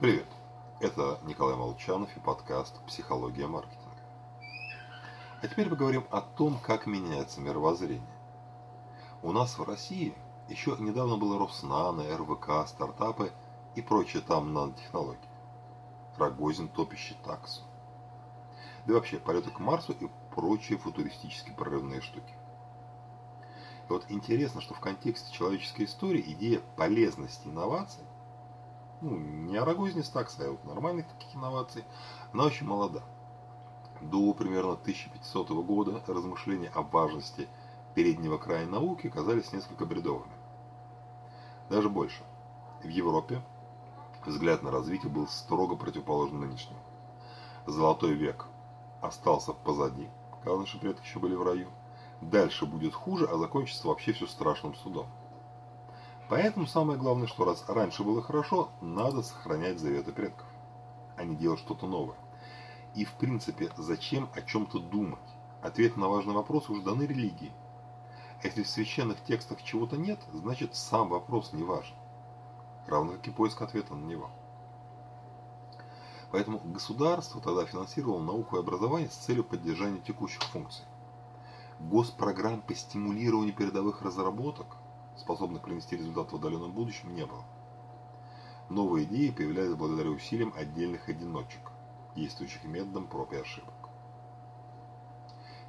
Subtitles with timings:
[0.00, 0.28] Привет!
[0.78, 3.98] Это Николай Молчанов и подкаст «Психология маркетинга».
[5.42, 8.06] А теперь поговорим о том, как меняется мировоззрение.
[9.24, 10.14] У нас в России
[10.48, 13.32] еще недавно было Роснано, РВК, стартапы
[13.74, 15.18] и прочие там нанотехнологии.
[16.16, 17.62] Рогозин топящий таксу.
[18.86, 22.34] Да и вообще полеты к Марсу и прочие футуристические прорывные штуки.
[23.88, 28.04] И вот интересно, что в контексте человеческой истории идея полезности инноваций,
[29.00, 31.84] ну, не о Рогозине с таксой, а вот нормальных таких инноваций,
[32.32, 33.02] она очень молода
[34.00, 37.48] до примерно 1500 года размышления о важности
[37.94, 40.32] переднего края науки казались несколько бредовыми.
[41.68, 42.22] Даже больше.
[42.82, 43.42] В Европе
[44.24, 46.78] взгляд на развитие был строго противоположен нынешнему.
[47.66, 48.46] Золотой век
[49.00, 50.08] остался позади,
[50.42, 51.68] когда наши предки еще были в раю.
[52.20, 55.06] Дальше будет хуже, а закончится вообще все страшным судом.
[56.28, 60.46] Поэтому самое главное, что раз раньше было хорошо, надо сохранять заветы предков,
[61.16, 62.18] а не делать что-то новое.
[62.94, 65.18] И в принципе, зачем о чем-то думать?
[65.62, 67.52] Ответ на важный вопрос уже даны религии.
[68.42, 71.96] А если в священных текстах чего-то нет, значит сам вопрос не важен.
[72.86, 74.30] Равно как и поиск ответа на него.
[76.30, 80.84] Поэтому государство тогда финансировало науку и образование с целью поддержания текущих функций.
[81.80, 84.76] Госпрограмм по стимулированию передовых разработок,
[85.18, 87.44] способных принести результат в отдаленном будущем, не было.
[88.68, 91.72] Новые идеи появлялись благодаря усилиям отдельных одиночек
[92.18, 93.74] действующих методом проб и ошибок.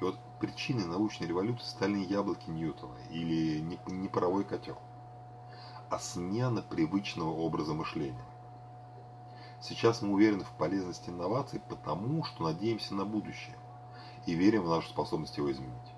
[0.00, 4.78] И вот причиной научной революции стали не яблоки Ньютона или не, паровой котел,
[5.90, 8.24] а смена привычного образа мышления.
[9.60, 13.56] Сейчас мы уверены в полезности инноваций потому, что надеемся на будущее
[14.26, 15.94] и верим в нашу способность его изменить.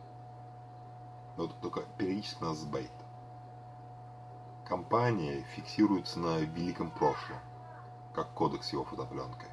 [1.36, 2.90] Но только периодически нас сбоит.
[4.68, 7.38] Компания фиксируется на великом прошлом,
[8.12, 9.48] как кодекс его фотопленкой.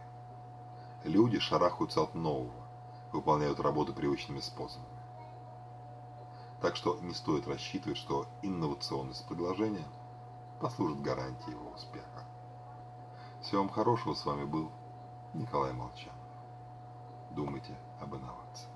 [1.06, 2.68] Люди шарахаются от нового,
[3.14, 4.90] выполняют работу привычными способами.
[6.60, 9.88] Так что не стоит рассчитывать, что инновационность предложения
[10.60, 12.26] послужит гарантией его успеха.
[13.42, 14.70] Всего вам хорошего, с вами был
[15.34, 16.16] Николай Молчанов.
[17.32, 18.75] Думайте об инновациях.